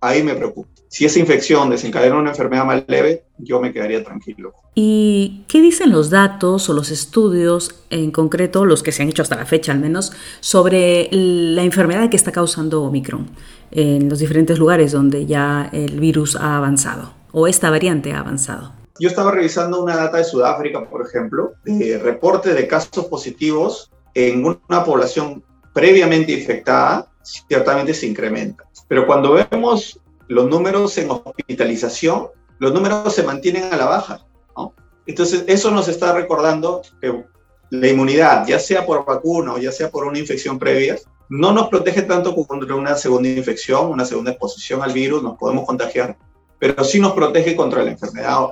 ahí 0.01 0.23
me 0.23 0.35
preocupa. 0.35 0.69
Si 0.87 1.05
esa 1.05 1.19
infección 1.19 1.69
desencadena 1.69 2.17
una 2.17 2.31
enfermedad 2.31 2.65
más 2.65 2.83
leve, 2.87 3.23
yo 3.37 3.61
me 3.61 3.71
quedaría 3.71 4.03
tranquilo. 4.03 4.53
¿Y 4.73 5.43
qué 5.47 5.61
dicen 5.61 5.91
los 5.91 6.09
datos 6.09 6.67
o 6.69 6.73
los 6.73 6.89
estudios, 6.89 7.83
en 7.91 8.09
concreto 8.11 8.65
los 8.65 8.81
que 8.81 8.91
se 8.91 9.03
han 9.03 9.09
hecho 9.09 9.21
hasta 9.21 9.35
la 9.35 9.45
fecha 9.45 9.71
al 9.71 9.79
menos, 9.79 10.11
sobre 10.39 11.09
la 11.11 11.63
enfermedad 11.63 12.09
que 12.09 12.17
está 12.17 12.31
causando 12.31 12.81
Omicron 12.83 13.29
en 13.71 14.09
los 14.09 14.17
diferentes 14.17 14.57
lugares 14.57 14.91
donde 14.91 15.27
ya 15.27 15.69
el 15.73 15.99
virus 15.99 16.35
ha 16.35 16.57
avanzado 16.57 17.13
o 17.31 17.45
esta 17.45 17.69
variante 17.69 18.13
ha 18.13 18.21
avanzado? 18.21 18.73
Yo 18.99 19.09
estaba 19.09 19.31
revisando 19.31 19.81
una 19.81 19.95
data 19.95 20.17
de 20.17 20.23
Sudáfrica, 20.23 20.89
por 20.89 21.05
ejemplo, 21.05 21.53
de 21.63 21.99
reporte 21.99 22.53
de 22.53 22.67
casos 22.67 23.05
positivos 23.05 23.91
en 24.15 24.43
una 24.43 24.83
población 24.83 25.43
previamente 25.73 26.33
infectada, 26.33 27.07
ciertamente 27.21 27.93
se 27.93 28.07
incrementa. 28.07 28.68
Pero 28.89 29.07
cuando 29.07 29.31
vemos 29.33 30.01
los 30.27 30.49
números 30.49 30.97
en 30.97 31.11
hospitalización, 31.11 32.27
los 32.57 32.73
números 32.73 33.13
se 33.13 33.23
mantienen 33.23 33.71
a 33.71 33.77
la 33.77 33.85
baja. 33.85 34.25
¿no? 34.57 34.73
Entonces, 35.05 35.45
eso 35.47 35.71
nos 35.71 35.87
está 35.87 36.11
recordando 36.11 36.81
que 36.99 37.23
la 37.69 37.87
inmunidad, 37.87 38.45
ya 38.47 38.59
sea 38.59 38.85
por 38.85 39.05
vacuna 39.05 39.53
o 39.53 39.57
ya 39.59 39.71
sea 39.71 39.89
por 39.89 40.05
una 40.05 40.19
infección 40.19 40.59
previa, 40.59 40.97
no 41.29 41.51
nos 41.51 41.69
protege 41.69 42.01
tanto 42.01 42.35
contra 42.35 42.75
una 42.75 42.95
segunda 42.95 43.29
infección, 43.29 43.91
una 43.91 44.03
segunda 44.03 44.31
exposición 44.31 44.81
al 44.81 44.91
virus, 44.91 45.21
nos 45.21 45.37
podemos 45.37 45.65
contagiar, 45.65 46.17
pero 46.57 46.83
sí 46.83 46.99
nos 46.99 47.13
protege 47.13 47.55
contra 47.55 47.83
la 47.83 47.91
enfermedad 47.91 48.47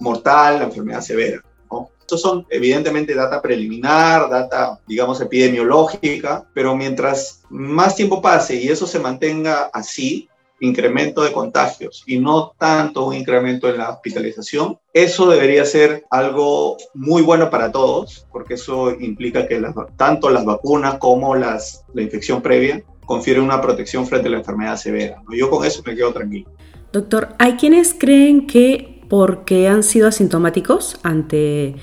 mortal, 0.00 0.58
la 0.58 0.64
enfermedad 0.64 1.02
severa. 1.02 1.42
¿No? 2.14 2.16
Estos 2.16 2.20
son 2.20 2.46
evidentemente 2.50 3.14
data 3.14 3.42
preliminar, 3.42 4.30
data, 4.30 4.80
digamos, 4.86 5.20
epidemiológica, 5.20 6.46
pero 6.54 6.76
mientras 6.76 7.42
más 7.50 7.96
tiempo 7.96 8.22
pase 8.22 8.54
y 8.54 8.68
eso 8.68 8.86
se 8.86 9.00
mantenga 9.00 9.70
así, 9.72 10.28
incremento 10.60 11.22
de 11.22 11.32
contagios 11.32 12.04
y 12.06 12.18
no 12.18 12.52
tanto 12.56 13.06
un 13.06 13.14
incremento 13.14 13.68
en 13.68 13.78
la 13.78 13.90
hospitalización, 13.90 14.78
eso 14.92 15.28
debería 15.28 15.64
ser 15.64 16.04
algo 16.10 16.76
muy 16.94 17.22
bueno 17.22 17.50
para 17.50 17.72
todos, 17.72 18.26
porque 18.32 18.54
eso 18.54 18.92
implica 18.92 19.46
que 19.46 19.60
tanto 19.96 20.30
las 20.30 20.44
vacunas 20.44 20.98
como 20.98 21.34
las, 21.34 21.84
la 21.92 22.02
infección 22.02 22.40
previa 22.40 22.82
confieren 23.04 23.42
una 23.42 23.60
protección 23.60 24.06
frente 24.06 24.28
a 24.28 24.30
la 24.30 24.38
enfermedad 24.38 24.76
severa. 24.76 25.22
Yo 25.36 25.50
con 25.50 25.66
eso 25.66 25.82
me 25.84 25.94
quedo 25.94 26.12
tranquilo. 26.12 26.48
Doctor, 26.92 27.34
hay 27.38 27.54
quienes 27.54 27.92
creen 27.92 28.46
que 28.46 29.02
porque 29.08 29.68
han 29.68 29.82
sido 29.82 30.08
asintomáticos 30.08 30.98
ante 31.02 31.76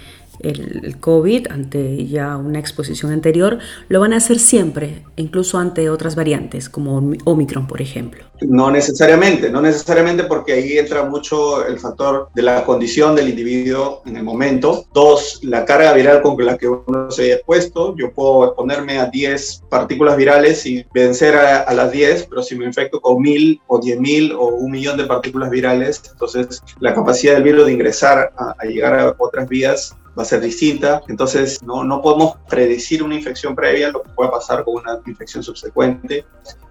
el, 0.44 0.98
COVID, 1.00 1.48
ante 1.50 2.06
ya 2.08 2.38
una 2.38 2.60
exposición 2.60 3.12
anterior, 3.12 3.60
lo 3.88 4.00
van 4.00 4.14
a 4.14 4.18
hacer 4.18 4.40
siempre, 4.40 5.04
incluso 5.16 5.58
ante 5.58 5.90
otras 5.90 6.16
variantes, 6.16 6.70
como 6.70 7.14
Omicron, 7.26 7.68
por 7.68 7.82
ejemplo. 7.82 8.24
No 8.42 8.72
necesariamente, 8.72 9.52
no 9.52 9.62
necesariamente 9.62 10.24
porque 10.24 10.54
ahí 10.54 10.78
entra 10.78 11.04
mucho 11.06 11.66
el 11.66 11.80
factor 11.80 12.30
de 12.34 12.42
la 12.42 12.66
condición 12.66 13.16
del 13.16 13.30
individuo 13.30 14.02
en 14.06 14.16
el 14.18 14.24
momento. 14.24 14.86
Dos, 14.94 15.40
la 15.44 15.64
carga 15.64 15.94
viral 15.94 16.22
con 16.22 16.44
la 16.44 16.58
que 16.58 16.68
uno 16.68 17.12
se 17.12 17.26
haya 17.26 17.36
expuesto. 17.36 17.96
Yo 17.98 18.12
puedo 18.12 18.46
exponerme 18.46 18.98
a 18.98 19.06
10 19.06 19.64
partículas 19.70 20.18
virales 20.18 20.66
y 20.66 20.84
vencer 20.92 21.36
a, 21.36 21.72
las 21.72 21.92
10, 21.92 22.28
pero 22.30 22.42
si 22.42 22.56
me 22.56 22.66
infecto 22.66 23.00
con 23.00 23.22
mil 23.22 23.62
o 23.68 23.80
10 23.80 24.00
mil 24.00 24.32
o 24.32 24.48
un 24.48 24.72
millón 24.72 24.98
de 24.98 25.06
partículas 25.06 25.50
virales, 25.52 26.02
entonces 26.12 26.64
la 26.80 26.96
capacidad 26.96 27.36
del 27.36 27.44
virus 27.44 27.68
de 27.68 27.74
ingresar 27.74 28.34
a, 28.38 28.56
a 28.58 28.66
llegar 28.66 29.00
a 29.00 29.16
otras 29.20 29.48
vías 29.48 29.96
va 30.18 30.24
a 30.24 30.26
ser 30.26 30.42
distinta. 30.42 31.02
Entonces, 31.08 31.62
no, 31.64 31.84
no 31.84 32.02
podemos 32.02 32.36
predecir 32.50 33.04
una 33.04 33.16
infección 33.16 33.56
previa, 33.56 33.92
lo 33.92 34.04
que 34.04 34.10
puede 34.10 34.30
pasar 34.30 34.64
con 34.64 34.76
una 34.76 35.00
infección 35.06 35.44
subsecuente, 35.44 36.26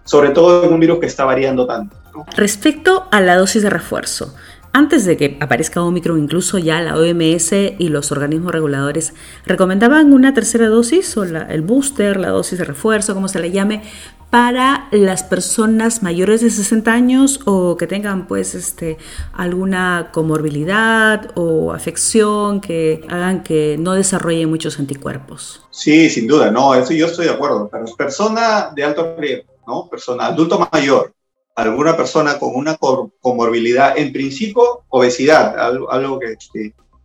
sobre 0.05 0.31
todo 0.31 0.65
en 0.65 0.73
un 0.73 0.81
virus 0.81 0.99
que 0.99 1.07
está 1.07 1.25
variando 1.25 1.67
tanto. 1.67 1.97
Respecto 2.37 3.07
a 3.11 3.21
la 3.21 3.37
dosis 3.37 3.63
de 3.63 3.71
refuerzo, 3.71 4.35
antes 4.73 5.05
de 5.05 5.17
que 5.17 5.37
aparezca 5.41 5.83
Omicron, 5.83 6.19
incluso 6.19 6.59
ya 6.59 6.81
la 6.81 6.97
OMS 6.97 7.53
y 7.53 7.89
los 7.89 8.13
organismos 8.13 8.53
reguladores 8.53 9.15
recomendaban 9.45 10.13
una 10.13 10.33
tercera 10.33 10.69
dosis 10.69 11.17
o 11.17 11.25
el 11.25 11.63
booster, 11.63 12.19
la 12.19 12.29
dosis 12.29 12.59
de 12.59 12.65
refuerzo, 12.65 13.15
como 13.15 13.27
se 13.27 13.41
le 13.41 13.51
llame, 13.51 13.83
para 14.31 14.89
las 14.93 15.25
personas 15.25 16.03
mayores 16.03 16.41
de 16.41 16.51
60 16.51 16.93
años 16.93 17.41
o 17.47 17.77
que 17.77 17.89
tengan 17.89 18.29
pues 18.29 18.55
este 18.55 18.97
alguna 19.33 20.11
comorbilidad 20.13 21.33
o 21.35 21.73
afección 21.73 22.61
que 22.61 23.05
hagan 23.09 23.43
que 23.43 23.77
no 23.79 23.95
desarrollen 23.95 24.49
muchos 24.49 24.79
anticuerpos. 24.79 25.63
Sí, 25.71 26.09
sin 26.09 26.29
duda, 26.29 26.51
no, 26.51 26.75
eso 26.75 26.93
yo 26.93 27.07
estoy 27.07 27.27
de 27.27 27.33
acuerdo. 27.33 27.69
Pero 27.71 27.85
persona 27.97 28.71
de 28.75 28.85
alto 28.85 29.17
riesgo, 29.19 29.53
¿no? 29.67 29.89
Persona 29.89 30.27
adulto 30.27 30.65
mayor, 30.73 31.13
alguna 31.57 31.97
persona 31.97 32.39
con 32.39 32.55
una 32.55 32.77
comorbilidad, 33.21 33.99
en 33.99 34.13
principio 34.13 34.85
obesidad, 34.89 35.59
algo, 35.59 36.19
que, 36.21 36.37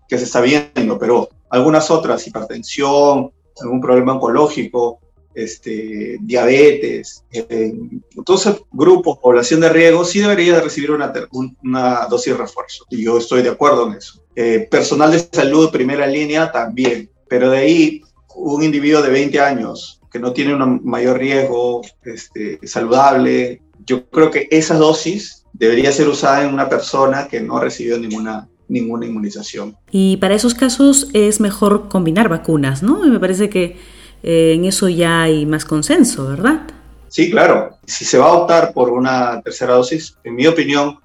que, 0.07 0.17
se 0.17 0.23
está 0.23 0.41
viendo, 0.41 0.99
pero 0.99 1.29
algunas 1.49 1.89
otras, 1.89 2.25
hipertensión, 2.27 3.31
algún 3.61 3.81
problema 3.81 4.13
oncológico, 4.13 4.99
este, 5.35 6.17
diabetes, 6.21 7.23
eh, 7.31 7.73
entonces 8.15 8.55
grupos, 8.71 9.19
población 9.19 9.59
de 9.59 9.69
riesgo, 9.69 10.05
sí 10.05 10.19
debería 10.19 10.55
de 10.55 10.61
recibir 10.61 10.91
una, 10.91 12.07
dosis 12.09 12.33
de 12.33 12.39
refuerzo. 12.39 12.85
Y 12.89 13.03
yo 13.03 13.17
estoy 13.17 13.41
de 13.43 13.49
acuerdo 13.49 13.87
en 13.87 13.97
eso. 13.97 14.23
Eh, 14.35 14.67
personal 14.71 15.11
de 15.11 15.19
salud, 15.19 15.71
primera 15.71 16.07
línea, 16.07 16.51
también. 16.51 17.09
Pero 17.27 17.49
de 17.49 17.57
ahí, 17.57 18.01
un 18.35 18.63
individuo 18.63 19.01
de 19.01 19.09
20 19.09 19.39
años 19.39 20.01
que 20.11 20.19
no 20.19 20.31
tiene 20.31 20.55
un 20.55 20.81
mayor 20.85 21.19
riesgo, 21.19 21.81
este, 22.03 22.59
saludable, 22.65 23.61
yo 23.85 24.05
creo 24.09 24.31
que 24.31 24.47
esa 24.49 24.75
dosis 24.75 25.43
debería 25.51 25.91
ser 25.91 26.07
usada 26.07 26.43
en 26.43 26.53
una 26.53 26.69
persona 26.69 27.27
que 27.27 27.41
no 27.41 27.57
ha 27.57 27.61
recibido 27.61 27.97
ninguna 27.97 28.47
ninguna 28.67 29.05
inmunización. 29.05 29.75
Y 29.91 30.17
para 30.17 30.35
esos 30.35 30.53
casos 30.53 31.09
es 31.13 31.39
mejor 31.39 31.87
combinar 31.87 32.29
vacunas, 32.29 32.83
¿no? 32.83 32.99
Me 33.05 33.19
parece 33.19 33.49
que 33.49 33.77
eh, 34.23 34.53
en 34.55 34.65
eso 34.65 34.89
ya 34.89 35.23
hay 35.23 35.45
más 35.45 35.65
consenso, 35.65 36.27
¿verdad? 36.27 36.61
Sí, 37.09 37.29
claro. 37.29 37.77
Si 37.85 38.03
se 38.05 38.17
va 38.17 38.25
a 38.25 38.33
optar 38.33 38.73
por 38.73 38.89
una 38.89 39.41
tercera 39.41 39.73
dosis, 39.73 40.17
en 40.23 40.35
mi 40.35 40.47
opinión, 40.47 40.97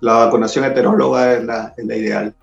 la 0.00 0.14
vacunación 0.14 0.64
heteróloga 0.64 1.34
es 1.34 1.44
la, 1.44 1.74
es 1.76 1.84
la 1.84 1.96
ideal. 1.96 2.34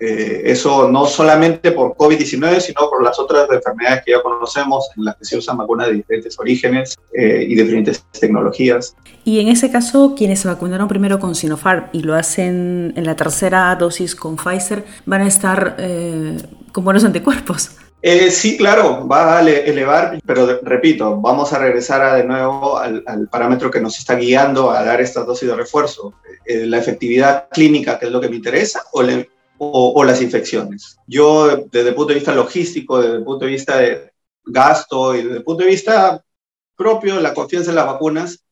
Eh, 0.00 0.50
eso 0.50 0.90
no 0.90 1.06
solamente 1.06 1.70
por 1.70 1.94
COVID-19, 1.94 2.58
sino 2.58 2.90
por 2.90 3.04
las 3.04 3.20
otras 3.20 3.48
enfermedades 3.50 4.02
que 4.04 4.10
ya 4.12 4.22
conocemos, 4.22 4.88
en 4.96 5.04
las 5.04 5.16
que 5.16 5.24
se 5.24 5.36
usan 5.36 5.58
vacunas 5.58 5.88
de 5.88 5.92
diferentes 5.94 6.36
orígenes 6.40 6.96
eh, 7.12 7.46
y 7.48 7.54
diferentes 7.54 8.02
tecnologías. 8.18 8.96
Y 9.24 9.38
en 9.38 9.48
ese 9.48 9.70
caso, 9.70 10.14
quienes 10.16 10.40
se 10.40 10.48
vacunaron 10.48 10.88
primero 10.88 11.20
con 11.20 11.36
Sinopharm 11.36 11.84
y 11.92 12.02
lo 12.02 12.14
hacen 12.14 12.94
en 12.96 13.04
la 13.04 13.14
tercera 13.14 13.76
dosis 13.76 14.16
con 14.16 14.36
Pfizer, 14.36 14.84
van 15.06 15.20
a 15.20 15.28
estar 15.28 15.76
con 16.72 16.82
buenos 16.82 17.04
anticuerpos. 17.04 17.76
Eh, 18.04 18.32
sí, 18.32 18.56
claro, 18.56 19.06
va 19.06 19.38
a 19.38 19.40
elevar, 19.42 20.20
pero 20.26 20.58
repito, 20.62 21.20
vamos 21.20 21.52
a 21.52 21.58
regresar 21.60 22.16
de 22.16 22.24
nuevo 22.24 22.76
al, 22.76 23.28
parámetro 23.30 23.70
que 23.70 23.80
nos 23.80 23.96
está 23.96 24.16
guiando 24.16 24.72
a 24.72 24.82
dar 24.82 25.00
esta 25.00 25.22
dosis 25.22 25.48
de 25.48 25.54
refuerzo, 25.54 26.12
eh, 26.44 26.66
la 26.66 26.78
efectividad 26.78 27.48
clínica, 27.48 28.00
que 28.00 28.06
es 28.06 28.12
lo 28.12 28.20
que 28.20 28.28
me 28.28 28.34
interesa, 28.34 28.82
o, 28.92 30.02
las 30.04 30.20
infecciones. 30.20 30.98
Yo, 31.06 31.68
desde 31.70 31.90
el 31.90 31.94
punto 31.94 32.08
de 32.08 32.16
vista 32.16 32.34
logístico, 32.34 33.00
desde 33.00 33.18
el 33.18 33.24
punto 33.24 33.44
de 33.44 33.50
vista 33.52 33.78
de 33.78 34.10
gasto 34.46 35.14
y 35.14 35.22
desde 35.22 35.36
el 35.36 35.44
punto 35.44 35.62
de 35.62 35.70
vista 35.70 36.24
propio, 36.76 37.20
la 37.20 37.32
confianza 37.32 37.70
en 37.70 37.76
las 37.76 37.86
vacunas, 37.86 38.44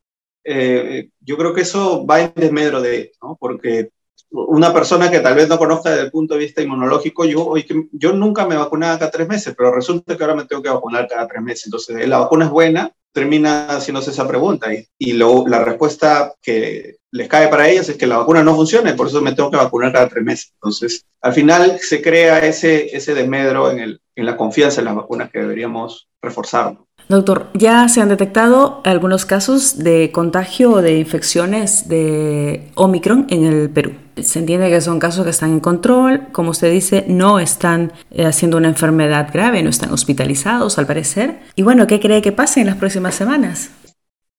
eh, 0.44 1.08
yo 1.18 1.36
creo 1.36 1.52
que 1.52 1.62
eso 1.62 2.06
va 2.06 2.20
en 2.20 2.32
desmedro 2.36 2.80
de, 2.80 3.10
¿no? 3.20 3.36
Porque 3.40 3.90
una 4.30 4.72
persona 4.72 5.10
que 5.10 5.20
tal 5.20 5.34
vez 5.34 5.48
no 5.48 5.58
conozca 5.58 5.90
desde 5.90 6.04
el 6.04 6.10
punto 6.10 6.34
de 6.34 6.40
vista 6.40 6.62
inmunológico, 6.62 7.24
yo, 7.24 7.54
yo 7.92 8.12
nunca 8.12 8.46
me 8.46 8.56
vacunaba 8.56 8.98
cada 8.98 9.10
tres 9.10 9.28
meses, 9.28 9.54
pero 9.56 9.74
resulta 9.74 10.16
que 10.16 10.22
ahora 10.22 10.36
me 10.36 10.44
tengo 10.44 10.62
que 10.62 10.68
vacunar 10.68 11.08
cada 11.08 11.26
tres 11.26 11.42
meses. 11.42 11.66
Entonces, 11.66 12.08
¿la 12.08 12.18
vacuna 12.18 12.46
es 12.46 12.50
buena? 12.50 12.92
Termina 13.12 13.66
haciéndose 13.66 14.12
esa 14.12 14.28
pregunta 14.28 14.72
y, 14.72 14.86
y 14.96 15.14
la 15.14 15.64
respuesta 15.64 16.32
que 16.40 16.98
les 17.10 17.28
cae 17.28 17.48
para 17.48 17.68
ellos 17.68 17.88
es 17.88 17.96
que 17.96 18.06
la 18.06 18.18
vacuna 18.18 18.44
no 18.44 18.54
funciona 18.54 18.90
y 18.90 18.94
por 18.94 19.08
eso 19.08 19.20
me 19.20 19.32
tengo 19.32 19.50
que 19.50 19.56
vacunar 19.56 19.92
cada 19.92 20.08
tres 20.08 20.24
meses. 20.24 20.52
Entonces, 20.54 21.04
al 21.20 21.32
final 21.32 21.78
se 21.80 22.00
crea 22.00 22.38
ese, 22.46 22.96
ese 22.96 23.14
desmedro 23.14 23.70
en, 23.70 23.80
el, 23.80 24.00
en 24.14 24.26
la 24.26 24.36
confianza 24.36 24.80
en 24.80 24.84
las 24.84 24.94
vacunas 24.94 25.30
que 25.30 25.40
deberíamos 25.40 26.08
reforzar. 26.22 26.78
Doctor, 27.10 27.50
ya 27.54 27.88
se 27.88 28.00
han 28.00 28.08
detectado 28.08 28.80
algunos 28.84 29.26
casos 29.26 29.78
de 29.78 30.12
contagio 30.12 30.70
o 30.74 30.80
de 30.80 30.96
infecciones 30.96 31.88
de 31.88 32.70
Omicron 32.76 33.26
en 33.30 33.46
el 33.46 33.68
Perú. 33.68 33.96
Se 34.22 34.38
entiende 34.38 34.70
que 34.70 34.80
son 34.80 35.00
casos 35.00 35.24
que 35.24 35.30
están 35.30 35.50
en 35.50 35.58
control, 35.58 36.28
como 36.30 36.50
usted 36.50 36.70
dice, 36.70 37.04
no 37.08 37.40
están 37.40 37.92
eh, 38.12 38.26
haciendo 38.26 38.58
una 38.58 38.68
enfermedad 38.68 39.28
grave, 39.32 39.60
no 39.64 39.70
están 39.70 39.92
hospitalizados 39.92 40.78
al 40.78 40.86
parecer. 40.86 41.40
Y 41.56 41.62
bueno, 41.62 41.88
¿qué 41.88 41.98
cree 41.98 42.22
que 42.22 42.30
pase 42.30 42.60
en 42.60 42.66
las 42.66 42.76
próximas 42.76 43.16
semanas? 43.16 43.70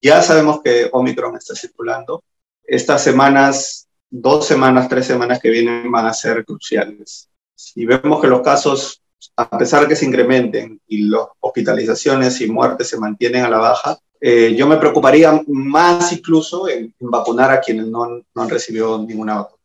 Ya 0.00 0.22
sabemos 0.22 0.62
que 0.64 0.88
Omicron 0.92 1.36
está 1.36 1.54
circulando. 1.54 2.24
Estas 2.64 3.04
semanas, 3.04 3.86
dos 4.08 4.46
semanas, 4.46 4.88
tres 4.88 5.04
semanas 5.04 5.40
que 5.40 5.50
vienen 5.50 5.92
van 5.92 6.06
a 6.06 6.14
ser 6.14 6.42
cruciales. 6.46 7.28
Si 7.54 7.84
vemos 7.84 8.22
que 8.22 8.28
los 8.28 8.40
casos 8.40 9.01
a 9.36 9.58
pesar 9.58 9.82
de 9.82 9.88
que 9.88 9.96
se 9.96 10.06
incrementen 10.06 10.80
y 10.88 11.08
las 11.08 11.22
hospitalizaciones 11.40 12.40
y 12.40 12.48
muertes 12.48 12.88
se 12.88 12.98
mantienen 12.98 13.44
a 13.44 13.50
la 13.50 13.58
baja, 13.58 13.98
eh, 14.20 14.54
yo 14.56 14.66
me 14.68 14.76
preocuparía 14.76 15.42
más 15.48 16.12
incluso 16.12 16.68
en, 16.68 16.94
vacunar 17.00 17.50
a 17.50 17.60
quienes 17.60 17.86
no, 17.86 18.06
no, 18.06 18.42
han 18.42 18.48
recibido 18.48 18.98
ninguna 19.04 19.34
vacuna. 19.34 19.62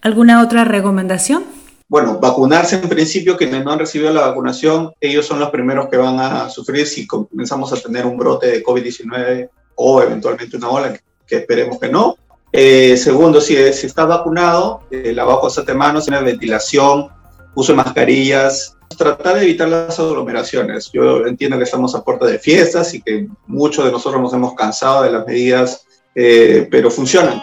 ¿Alguna 0.00 0.42
otra 0.42 0.64
recomendación? 0.64 1.44
Bueno, 1.88 2.18
vacunarse 2.18 2.76
en 2.76 2.88
principio, 2.88 3.36
quienes 3.36 3.64
no 3.64 3.72
han 3.72 3.78
recibido 3.78 4.12
la 4.12 4.28
vacunación, 4.28 4.92
ellos 5.00 5.26
son 5.26 5.38
los 5.38 5.50
primeros 5.50 5.88
que 5.88 5.96
van 5.96 6.18
a 6.18 6.48
sufrir 6.48 6.86
si 6.86 7.06
comenzamos 7.06 7.72
a 7.72 7.80
tener 7.80 8.06
un 8.06 8.16
brote 8.16 8.46
de 8.48 8.64
COVID-19 8.64 9.48
o 9.76 10.02
eventualmente 10.02 10.56
una 10.56 10.68
ola, 10.68 10.92
que, 11.26 11.36
esperemos 11.36 11.78
que 11.78 11.88
no. 11.88 12.16
Eh, 12.52 12.96
segundo, 12.96 13.40
si, 13.40 13.54
si 13.72 13.86
estás 13.86 14.08
vacunado, 14.08 14.82
eh, 14.90 15.12
lavado 15.12 15.40
constante 15.40 15.72
de 15.72 15.78
manos, 15.78 16.06
ventilación, 16.06 17.08
uso 17.54 17.72
de 17.72 17.76
mascarillas, 17.76 18.76
tratar 18.96 19.36
de 19.36 19.42
evitar 19.42 19.68
las 19.68 19.98
aglomeraciones. 19.98 20.90
Yo 20.92 21.26
entiendo 21.26 21.56
que 21.56 21.64
estamos 21.64 21.94
a 21.94 22.04
puerta 22.04 22.26
de 22.26 22.38
fiestas 22.38 22.94
y 22.94 23.02
que 23.02 23.28
muchos 23.46 23.84
de 23.84 23.92
nosotros 23.92 24.20
nos 24.20 24.32
hemos 24.32 24.54
cansado 24.54 25.02
de 25.02 25.10
las 25.10 25.26
medidas, 25.26 25.86
eh, 26.14 26.68
pero 26.70 26.90
funcionan. 26.90 27.40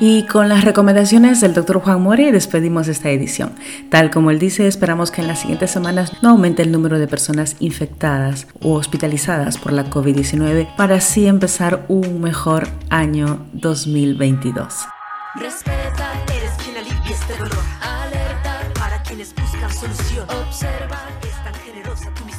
Y 0.00 0.26
con 0.26 0.48
las 0.48 0.64
recomendaciones 0.64 1.40
del 1.40 1.54
doctor 1.54 1.80
Juan 1.80 2.00
More 2.00 2.30
despedimos 2.30 2.86
esta 2.86 3.10
edición. 3.10 3.54
Tal 3.90 4.12
como 4.12 4.30
él 4.30 4.38
dice, 4.38 4.68
esperamos 4.68 5.10
que 5.10 5.22
en 5.22 5.26
las 5.26 5.40
siguientes 5.40 5.72
semanas 5.72 6.12
no 6.22 6.30
aumente 6.30 6.62
el 6.62 6.70
número 6.70 7.00
de 7.00 7.08
personas 7.08 7.56
infectadas 7.58 8.46
o 8.62 8.74
hospitalizadas 8.74 9.58
por 9.58 9.72
la 9.72 9.90
COVID-19 9.90 10.76
para 10.76 10.96
así 10.96 11.26
empezar 11.26 11.84
un 11.88 12.20
mejor 12.20 12.68
año 12.90 13.44
2022. 13.54 14.86
Respeta, 15.34 15.38
eres 15.42 15.64
quien 15.64 15.74
alivia 15.74 15.77
este 17.28 17.42
dolor. 17.42 17.58
Alerta 17.80 18.60
para 18.78 19.02
quienes 19.02 19.34
buscan 19.34 19.72
solución. 19.72 20.26
Observa, 20.28 20.98
es 21.22 21.44
tan 21.44 21.54
generosa 21.54 22.10
tu 22.14 22.24
misión. 22.24 22.38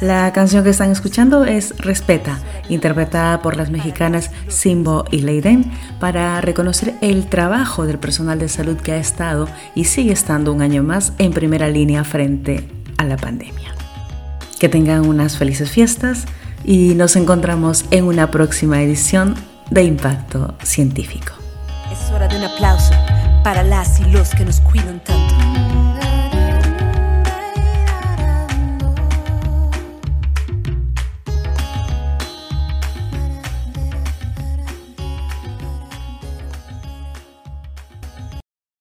La 0.00 0.32
canción 0.32 0.64
que 0.64 0.70
están 0.70 0.90
escuchando 0.90 1.44
es 1.44 1.76
Respeta, 1.78 2.38
interpretada 2.68 3.40
por 3.40 3.56
las 3.56 3.70
mexicanas 3.70 4.30
Simbo 4.48 5.04
y 5.10 5.18
Leiden, 5.18 5.70
para 6.00 6.40
reconocer 6.40 6.94
el 7.00 7.26
trabajo 7.26 7.86
del 7.86 7.98
personal 7.98 8.38
de 8.38 8.48
salud 8.48 8.76
que 8.76 8.92
ha 8.92 8.96
estado 8.96 9.48
y 9.74 9.84
sigue 9.84 10.12
estando 10.12 10.52
un 10.52 10.62
año 10.62 10.82
más 10.82 11.12
en 11.18 11.32
primera 11.32 11.68
línea 11.68 12.04
frente 12.04 12.68
a 12.98 13.04
la 13.04 13.16
pandemia. 13.16 13.74
Que 14.58 14.68
tengan 14.68 15.06
unas 15.06 15.36
felices 15.36 15.70
fiestas 15.70 16.24
y 16.64 16.94
nos 16.94 17.16
encontramos 17.16 17.84
en 17.90 18.04
una 18.04 18.30
próxima 18.30 18.82
edición 18.82 19.34
de 19.70 19.84
Impacto 19.84 20.54
Científico. 20.62 21.32
Es 21.92 22.10
hora 22.10 22.26
de 22.26 22.36
un 22.36 22.44
aplauso 22.44 22.92
para 23.44 23.62
las 23.62 24.00
y 24.00 24.04
los 24.06 24.30
que 24.30 24.44
nos 24.44 24.60
cuidan 24.62 24.98
tanto. 25.00 25.43